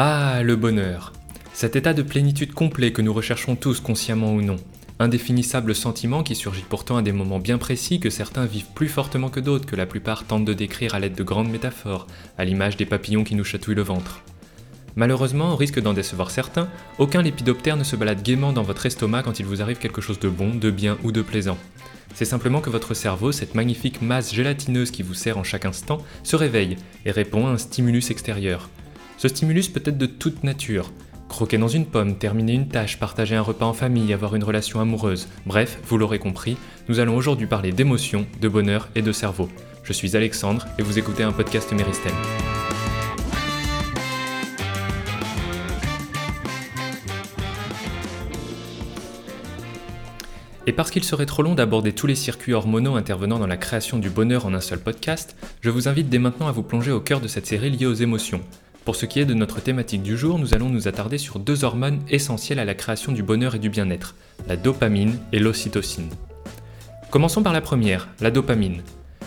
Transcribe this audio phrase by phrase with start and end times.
[0.00, 1.12] Ah, le bonheur.
[1.52, 4.54] Cet état de plénitude complet que nous recherchons tous consciemment ou non.
[5.00, 9.28] Indéfinissable sentiment qui surgit pourtant à des moments bien précis que certains vivent plus fortement
[9.28, 12.06] que d'autres que la plupart tentent de décrire à l'aide de grandes métaphores,
[12.38, 14.22] à l'image des papillons qui nous chatouillent le ventre.
[14.94, 16.68] Malheureusement, au risque d'en décevoir certains,
[16.98, 20.20] aucun lépidoptère ne se balade gaiement dans votre estomac quand il vous arrive quelque chose
[20.20, 21.58] de bon, de bien ou de plaisant.
[22.14, 25.98] C'est simplement que votre cerveau, cette magnifique masse gélatineuse qui vous sert en chaque instant,
[26.22, 28.70] se réveille et répond à un stimulus extérieur.
[29.18, 30.92] Ce stimulus peut être de toute nature.
[31.28, 34.80] Croquer dans une pomme, terminer une tâche, partager un repas en famille, avoir une relation
[34.80, 35.26] amoureuse.
[35.44, 36.56] Bref, vous l'aurez compris,
[36.88, 39.48] nous allons aujourd'hui parler d'émotions, de bonheur et de cerveau.
[39.82, 42.12] Je suis Alexandre et vous écoutez un podcast Méristem.
[50.68, 53.98] Et parce qu'il serait trop long d'aborder tous les circuits hormonaux intervenant dans la création
[53.98, 57.00] du bonheur en un seul podcast, je vous invite dès maintenant à vous plonger au
[57.00, 58.42] cœur de cette série liée aux émotions.
[58.88, 61.62] Pour ce qui est de notre thématique du jour, nous allons nous attarder sur deux
[61.62, 64.14] hormones essentielles à la création du bonheur et du bien-être,
[64.48, 66.08] la dopamine et l'ocytocine.
[67.10, 68.80] Commençons par la première, la dopamine.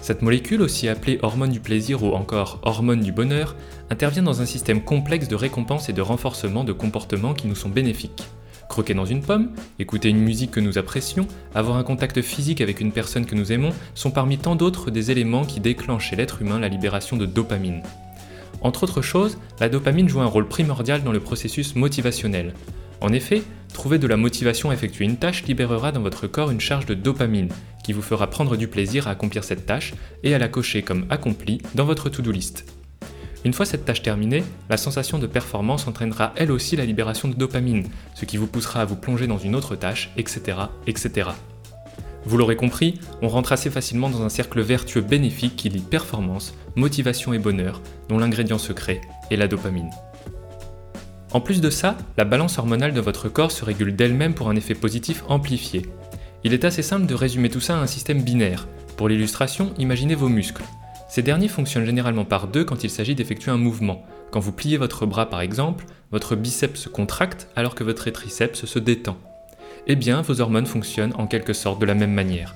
[0.00, 3.56] Cette molécule, aussi appelée hormone du plaisir ou encore hormone du bonheur,
[3.90, 7.68] intervient dans un système complexe de récompense et de renforcement de comportements qui nous sont
[7.68, 8.22] bénéfiques
[8.68, 12.80] croquer dans une pomme, écouter une musique que nous apprécions, avoir un contact physique avec
[12.80, 16.42] une personne que nous aimons sont parmi tant d'autres des éléments qui déclenchent chez l'être
[16.42, 17.82] humain la libération de dopamine.
[18.60, 22.54] Entre autres choses, la dopamine joue un rôle primordial dans le processus motivationnel.
[23.00, 23.42] En effet,
[23.72, 26.94] trouver de la motivation à effectuer une tâche libérera dans votre corps une charge de
[26.94, 27.50] dopamine,
[27.84, 31.06] qui vous fera prendre du plaisir à accomplir cette tâche et à la cocher comme
[31.10, 32.64] accomplie dans votre to-do list.
[33.44, 37.34] Une fois cette tâche terminée, la sensation de performance entraînera elle aussi la libération de
[37.34, 40.58] dopamine, ce qui vous poussera à vous plonger dans une autre tâche, etc.
[40.88, 41.30] etc.
[42.24, 46.54] Vous l'aurez compris, on rentre assez facilement dans un cercle vertueux bénéfique qui lie performance,
[46.76, 49.90] motivation et bonheur, dont l'ingrédient secret est la dopamine.
[51.32, 54.56] En plus de ça, la balance hormonale de votre corps se régule d'elle-même pour un
[54.56, 55.82] effet positif amplifié.
[56.42, 58.66] Il est assez simple de résumer tout ça à un système binaire.
[58.96, 60.62] Pour l'illustration, imaginez vos muscles.
[61.08, 64.04] Ces derniers fonctionnent généralement par deux quand il s'agit d'effectuer un mouvement.
[64.30, 68.64] Quand vous pliez votre bras par exemple, votre biceps se contracte alors que votre triceps
[68.64, 69.18] se détend.
[69.90, 72.54] Eh bien, vos hormones fonctionnent en quelque sorte de la même manière.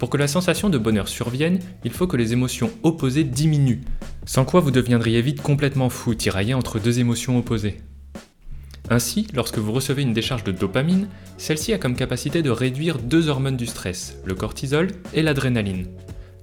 [0.00, 3.82] Pour que la sensation de bonheur survienne, il faut que les émotions opposées diminuent,
[4.26, 7.76] sans quoi vous deviendriez vite complètement fou, tiraillé entre deux émotions opposées.
[8.90, 11.06] Ainsi, lorsque vous recevez une décharge de dopamine,
[11.38, 15.86] celle-ci a comme capacité de réduire deux hormones du stress, le cortisol et l'adrénaline.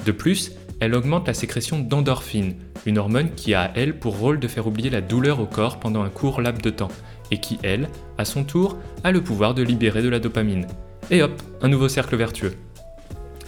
[0.05, 2.55] De plus, elle augmente la sécrétion d'endorphine,
[2.85, 6.03] une hormone qui a, elle, pour rôle de faire oublier la douleur au corps pendant
[6.03, 6.91] un court laps de temps,
[7.31, 10.67] et qui, elle, à son tour, a le pouvoir de libérer de la dopamine.
[11.09, 12.55] Et hop, un nouveau cercle vertueux.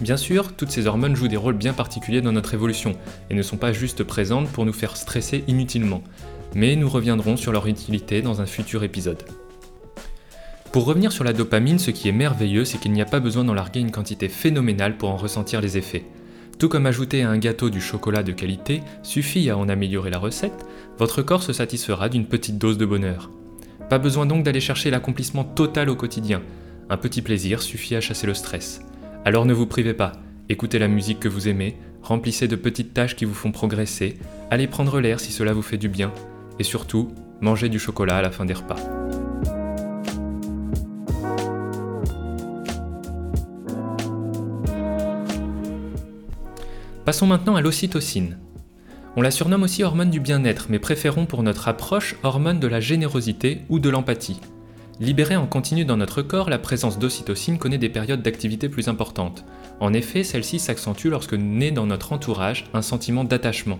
[0.02, 2.94] Bien sûr, toutes ces hormones jouent des rôles bien particuliers dans notre évolution,
[3.30, 6.02] et ne sont pas juste présentes pour nous faire stresser inutilement,
[6.56, 9.24] mais nous reviendrons sur leur utilité dans un futur épisode.
[10.72, 13.44] Pour revenir sur la dopamine, ce qui est merveilleux, c'est qu'il n'y a pas besoin
[13.44, 16.06] d'en larguer une quantité phénoménale pour en ressentir les effets.
[16.58, 20.18] Tout comme ajouter à un gâteau du chocolat de qualité suffit à en améliorer la
[20.18, 20.66] recette,
[20.98, 23.30] votre corps se satisfera d'une petite dose de bonheur.
[23.90, 26.42] Pas besoin donc d'aller chercher l'accomplissement total au quotidien.
[26.90, 28.82] Un petit plaisir suffit à chasser le stress.
[29.26, 30.14] Alors ne vous privez pas,
[30.50, 34.18] écoutez la musique que vous aimez, remplissez de petites tâches qui vous font progresser,
[34.52, 36.12] allez prendre l'air si cela vous fait du bien,
[36.60, 38.76] et surtout, mangez du chocolat à la fin des repas.
[47.06, 48.38] Passons maintenant à l'ocytocine.
[49.16, 52.80] On la surnomme aussi hormone du bien-être, mais préférons pour notre approche hormone de la
[52.80, 54.40] générosité ou de l'empathie.
[55.00, 59.46] Libérée en continu dans notre corps, la présence d'ocytocine connaît des périodes d'activité plus importantes.
[59.80, 63.80] En effet, celle-ci s'accentue lorsque naît dans notre entourage un sentiment d'attachement.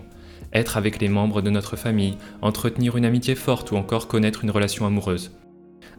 [0.52, 4.52] Être avec les membres de notre famille, entretenir une amitié forte ou encore connaître une
[4.52, 5.32] relation amoureuse.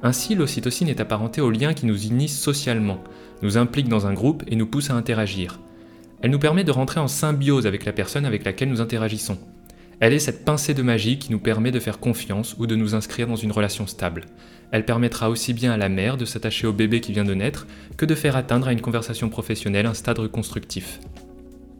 [0.02, 3.03] Ainsi, l'ocytocine est apparentée aux liens qui nous unissent socialement,
[3.41, 5.59] nous implique dans un groupe et nous pousse à interagir.
[6.21, 9.37] Elle nous permet de rentrer en symbiose avec la personne avec laquelle nous interagissons.
[9.99, 12.95] Elle est cette pincée de magie qui nous permet de faire confiance ou de nous
[12.95, 14.25] inscrire dans une relation stable.
[14.72, 17.66] Elle permettra aussi bien à la mère de s'attacher au bébé qui vient de naître
[17.95, 20.99] que de faire atteindre à une conversation professionnelle un stade constructif.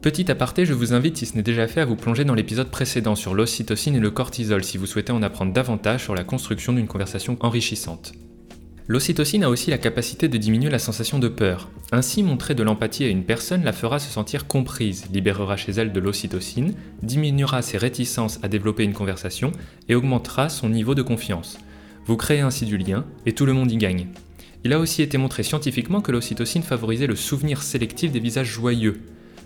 [0.00, 2.70] Petit aparté, je vous invite, si ce n'est déjà fait, à vous plonger dans l'épisode
[2.70, 6.72] précédent sur l'ocytocine et le cortisol si vous souhaitez en apprendre davantage sur la construction
[6.72, 8.12] d'une conversation enrichissante.
[8.88, 11.68] L'ocytocine a aussi la capacité de diminuer la sensation de peur.
[11.90, 15.92] Ainsi, montrer de l'empathie à une personne la fera se sentir comprise, libérera chez elle
[15.92, 19.50] de l'ocytocine, diminuera ses réticences à développer une conversation
[19.88, 21.58] et augmentera son niveau de confiance.
[22.04, 24.06] Vous créez ainsi du lien et tout le monde y gagne.
[24.62, 29.00] Il a aussi été montré scientifiquement que l'ocytocine favorisait le souvenir sélectif des visages joyeux.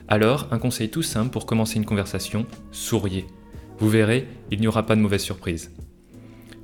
[0.09, 3.27] Alors, un conseil tout simple pour commencer une conversation, souriez.
[3.79, 5.71] Vous verrez, il n'y aura pas de mauvaise surprise.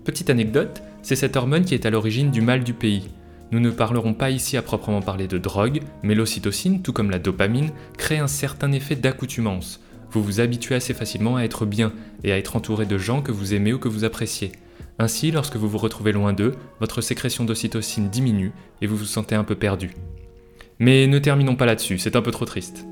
[0.05, 3.11] Petite anecdote, c'est cette hormone qui est à l'origine du mal du pays.
[3.53, 7.21] Nous ne parlerons pas ici à proprement parler de drogue, mais l'ocytocine, tout comme la
[7.21, 9.81] dopamine, crée un certain effet d'accoutumance.
[10.11, 11.93] Vous vous habituez assez facilement à être bien
[12.25, 14.51] et à être entouré de gens que vous aimez ou que vous appréciez.
[14.99, 18.51] Ainsi, lorsque vous vous retrouvez loin d'eux, votre sécrétion d'ocytocine diminue
[18.83, 19.93] et vous vous sentez un peu perdu.
[20.81, 22.85] Mais ne terminons pas là-dessus, c'est un peu trop triste.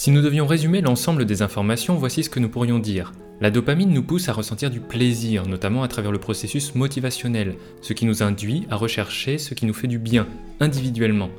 [0.00, 3.12] Si nous devions résumer l'ensemble des informations, voici ce que nous pourrions dire.
[3.40, 7.94] La dopamine nous pousse à ressentir du plaisir, notamment à travers le processus motivationnel, ce
[7.94, 10.28] qui nous induit à rechercher ce qui nous fait du bien,
[10.60, 11.30] individuellement.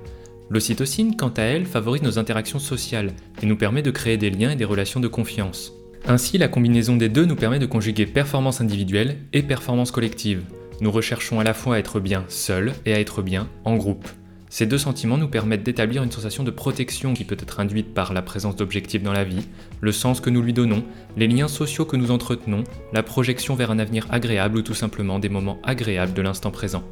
[0.50, 4.52] L'ocytocine, quant à elle, favorise nos interactions sociales et nous permet de créer des liens
[4.52, 5.72] et des relations de confiance.
[6.06, 10.44] Ainsi, la combinaison des deux nous permet de conjuguer performance individuelle et performance collective.
[10.82, 14.10] Nous recherchons à la fois à être bien seul et à être bien en groupe.
[14.52, 18.14] Ces deux sentiments nous permettent d'établir une sensation de protection qui peut être induite par
[18.14, 19.48] la présence d'objectifs dans la vie,
[19.80, 20.84] le sens que nous lui donnons,
[21.18, 25.20] les liens sociaux que nous entretenons, la projection vers un avenir agréable ou tout simplement
[25.20, 26.84] des moments agréables de l'instant présent.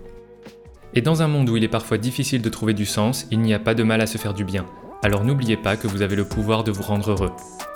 [0.93, 3.55] Et dans un monde où il est parfois difficile de trouver du sens, il n'y
[3.55, 4.65] a pas de mal à se faire du bien.
[5.03, 7.31] Alors n'oubliez pas que vous avez le pouvoir de vous rendre heureux.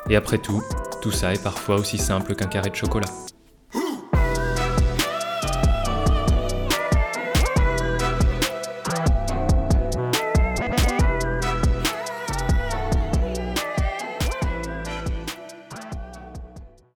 [0.08, 0.62] Et après tout,
[1.02, 3.08] tout ça est parfois aussi simple qu'un carré de chocolat.